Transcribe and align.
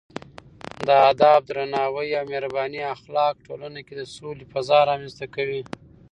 د 0.87 0.87
ادب، 1.11 1.41
درناوي 1.49 2.09
او 2.19 2.25
مهربانۍ 2.31 2.81
اخلاق 2.95 3.35
ټولنه 3.45 3.79
کې 3.87 3.93
د 3.97 4.01
سولې 4.15 4.45
فضا 4.53 4.79
رامنځته 4.89 5.25
کوي. 5.35 5.61